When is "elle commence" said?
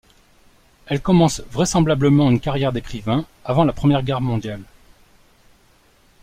0.87-1.41